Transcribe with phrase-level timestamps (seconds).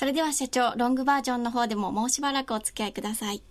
[0.00, 3.36] それでは社長、ロングバージョンの方でももうしばらくお付き合いください。
[3.36, 3.42] よ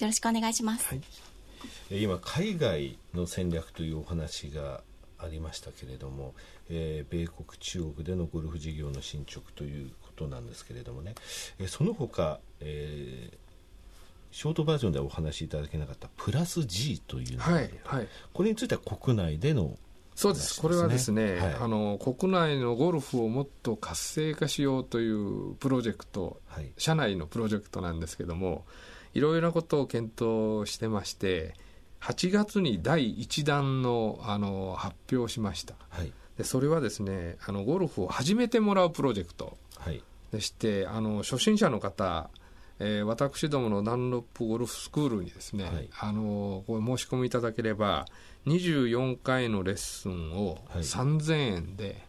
[0.00, 0.86] ろしくお願いします。
[0.86, 4.80] はい、今、海外の戦略というお話が
[5.18, 6.32] ありましたけれども、
[6.70, 11.14] えー、米国、中国でのゴルフ事業の進捗ということなんですけれどもね、
[11.58, 13.36] えー、その他、えー、
[14.30, 19.76] ショートバージョンではお話しいただけなかったプラス G というのが、はいはい、これについては国内での
[20.14, 28.64] そうです、これはですね、はい、あの国内のゴルフをもっと活性化しようというプロジェクト、はい、社内のプロジェクトなんですけども、
[29.14, 31.54] いろいろなことを検討してまして、
[32.00, 39.56] 8月に第1弾のあの発表しました、はい、でそれはですねあのゴルフを始めてもらうプロジェクト
[40.32, 42.30] でして、あの初心者の方、
[42.84, 48.06] えー、私どものダンロップゴルフスクールにですね、はい、あのこ申し込みいただければ、
[48.46, 52.04] 24回のレッスンを3000円で、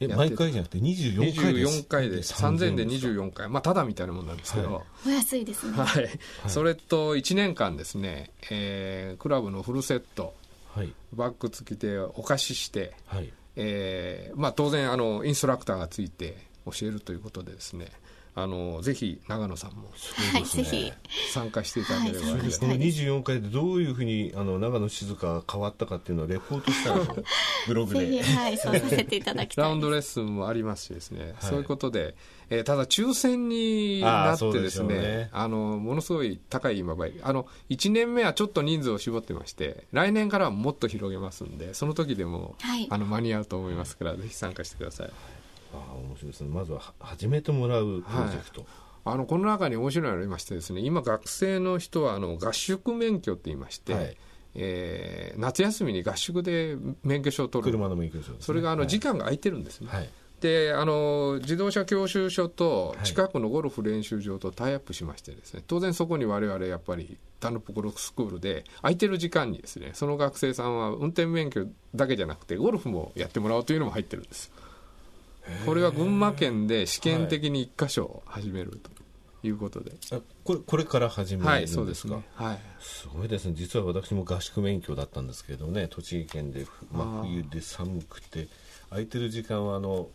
[0.00, 3.50] え毎回じゃなくて24回で24回で3000円で24回。
[3.50, 5.76] まあただみたいなもんなんですけど、はい、お安いですね。
[5.76, 6.10] はい、はい、
[6.48, 10.34] それと1年間ですね、えー、クラブのフルセット、
[10.74, 13.30] はい、バッグ付きでお貸しして、はい。
[13.56, 17.88] えーまあ、当然あのインストラクターがついて教えるということでですね
[18.34, 19.90] あのぜひ長野さんも、
[20.32, 20.92] はい、ぜひ。
[21.32, 27.00] 参加していただければ、はい、この24回でどういうふうにあの長野静香が変わったかっていうのをレポートしたら
[27.66, 32.14] ブログで、はい、そうさせていただきたいラウンドレッスンもありますしですね、そういうことで、
[32.50, 42.56] えー、ただ抽選になってですね、ね、あのものすごい高い今場合あの1年目はちょっと人数を絞ってまして来年からはもっと広げますんでその時でも、
[42.90, 45.10] あの間に合うと思いますから、ぜひ参加してください。
[45.74, 46.48] あ面白いですね。
[46.48, 48.70] まずは始めてもらうプロジェクト、はい
[49.04, 54.16] あのこの中に面白いのがありましてですね今学生の人はあの合宿免許って言いまして、はい、
[54.54, 57.72] えー、夏休みに合宿で免許証を取る。
[57.72, 60.08] 車の免許証、ね、それがあの時間が空いてるんですね、はい、
[60.40, 74.52] であの自動車教習所と近くのゴルフ練習場とタイアップしましてですね当然そこに我々やっぱりダンロップゴルフスクールで空いてる時間にですねその学生さんは運転免許だけじゃなくてゴルフもやってもらおうというのも入ってるんです
[75.66, 78.90] これは群馬県で試験的に1箇所始めると
[79.46, 83.54] いうことで、はい、これこれから始めるんですか、はい、そうですね、はい、すごいですね。
[83.56, 85.88] 実は私も合宿免許だったんですけどね。
[85.88, 88.48] 栃木県で真冬で寒くて。
[88.92, 90.08] 空いてる時間はあの、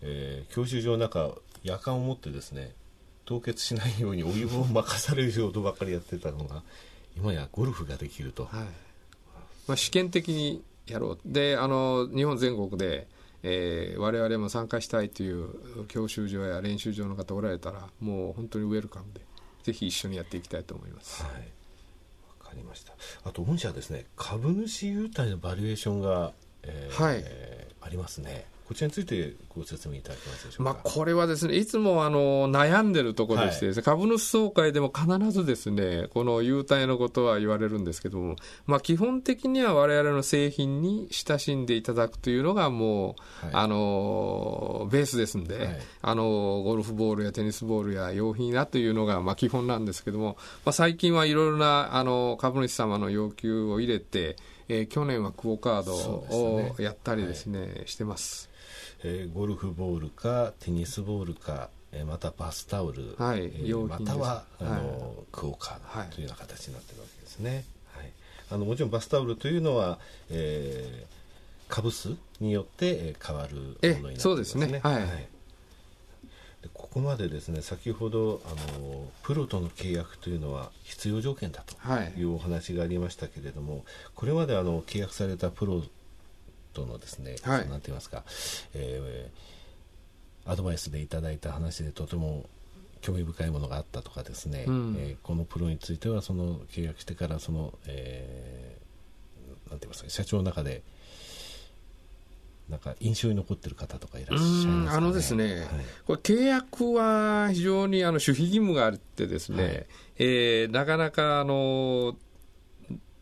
[0.00, 2.72] えー、教習所の中夜間を持ってですね
[3.24, 6.62] 凍結しないようにお湯を任されることばっかりやってたのが
[7.16, 8.64] 今やゴルフができると、はい。
[9.66, 11.18] まあ、試験的にやろう。
[11.24, 13.08] であの日本全国で
[13.46, 19.20] えー、我々も参加したいという教習所や練習場の方おられたらもう本当にウェルカムで
[19.62, 21.22] ぜひ一緒にやっていきたいと思います。
[21.22, 21.32] はい。
[21.32, 21.38] わ
[22.48, 22.94] かりました。
[23.22, 26.32] あと御社ですね株主優待のバリエーションが、
[26.62, 27.24] えー、はい、
[27.82, 38.36] ありますねこちらについてご説明いただけますでしょうか、まあ、これはですねいつもあの悩んでるところでしてね、はい、株主総会でも必ずですねこの優待のことは言われるんですけども、
[38.66, 54.36] まあ、基本的には我々の製品に親しんでいただくというのがもう、はい、あのベースですんで、はい、あのゴルフボールやテニスボールや用品やというのがまあ基本なんですけども、まあ、最近はいろいろなあの株主様の要求を入れて
[54.68, 58.50] えー、去年はクオカードをやったりですね、ねはい、してます。
[59.06, 64.80] えー、ゴルフボールかテニスボールか、えー、またバスタオル、はいえー、またはあの、はい、
[65.30, 67.64] クオカードというような形になってるわけですね。
[67.92, 68.10] はい、
[68.50, 69.98] あのもちろんバスタオルというのは、
[70.30, 74.18] えー、株数によって変わるものになってますね。
[74.20, 74.80] そうですね。
[74.82, 75.28] はい、はい。
[76.72, 81.74] ここまでですね先ほどあのプロとの契約というのは必要条件だと
[82.18, 82.22] い。
[82.22, 83.82] うお話がありましたけれども、はい、
[84.14, 85.82] これまであの契約されたプロ
[86.74, 88.24] とのですね、はい、なんて言いますか、
[88.74, 92.44] えー、アドバイスでいただいた話でとても
[93.00, 100.82] 興味深いものがあったとかですね、うん、えー、このプロについてはその契約してからその、えー、なんて言いますか社長の中で
[102.68, 105.66] なんか印象に残ってる方とかいらっしゃいますか、ね、あのですね、はい、
[106.06, 109.86] これ契約は非常にあの守秘義務があってですね、はい、
[110.18, 112.16] えー、なかなかあの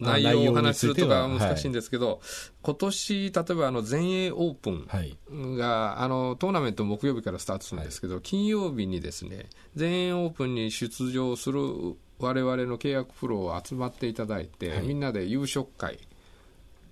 [0.00, 2.18] 内容をお話しするとか難しいんですけど、はい、
[2.62, 4.86] 今年例えばあの全英オープン
[5.56, 11.60] が、はい、あのトーナメント木曜日からスタートするんですけど、はい、金曜日にですね全英オープンに出場する
[12.18, 16.00] 我々の契約プロを集まっていただいて、みんなで夕食会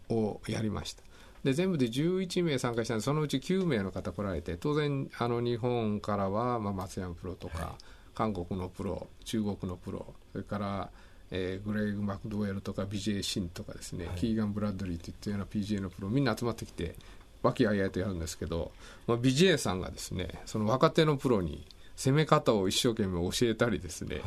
[0.08, 1.02] をやりました。
[1.42, 7.76] で全部で11名参加したんでそのうち9名の方来られて当然あの日本からは、まあ、松山プロとか、
[8.14, 10.90] 韓国のプロ中国のプロそれから
[11.30, 16.94] えー、グレイグ・マクドウェルとかビジェイ・シンとかですね、はい、キーガン・ブラッドリーといったような PGA のプロみんな集まってきて
[17.42, 18.72] 和気あいあいとやるんですけど、
[19.06, 24.20] まあ、BJ さんがですねその若手のプロに攻め方を一生懸命教えたりですね、は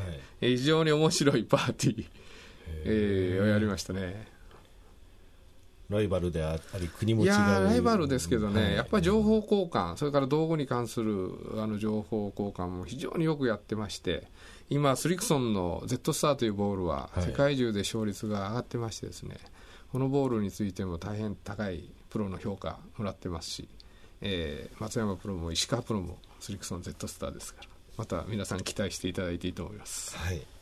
[0.47, 2.05] い、非常に面白いパーティー、
[2.85, 4.38] えー、をやりましたね。
[5.89, 7.25] ライバルであり国も違う。
[7.25, 14.27] いやライバルですけどね、はい、やっぱり情報交換それから道具に関するあの情報交換も非常によくやってまして
[14.69, 19.39] 今スリクソンの Z スターというボールは世界中で勝率が上がってましてですね、はい、
[19.91, 23.67] このボールについても大変高いプロの評価もらってますし、
[24.21, 30.15] えー、松山プロも石川プロもスリクソン Z スターですからまた皆さん期待していただいていいと思います。
[30.15, 30.58] はい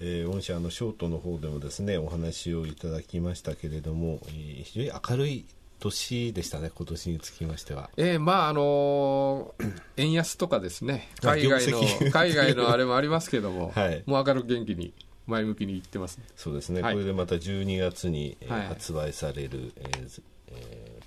[0.00, 5.46] えー、御社のショートの方でもですねお話をいただきましたけれども、えー、非常に明るい
[5.78, 7.90] 年でしたね、今年につきましては。
[7.96, 14.94] えー、まああのー、 円安とかですね、海外の 海外のあれもありますけども、はい、もう明るく元気に
[15.26, 21.00] 前向きにいってます、ね、そうですね、はい、これでまた12月に、えー、発売される、えーえ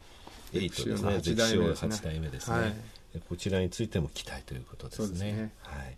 [0.54, 2.74] ー、8ですね、絶唱8代目ですね、はい、
[3.28, 5.08] こちらについても期待ということですね。
[5.08, 5.52] すね。
[5.64, 5.98] はい。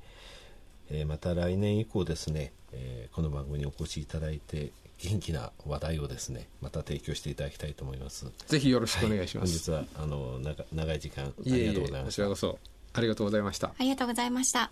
[0.91, 8.25] えー、また来年以降ですね、えー、この番組にお越しいただいて元気な話題をですねまた提供していただきたいと思います。
[8.47, 12.23] ぜひよろしくお願いします、はい、本日はあの長長い時間ありがとうございました。
[12.23, 12.59] こちらこそ
[12.93, 13.67] ありがとうございました。
[13.67, 14.71] ありがとうございました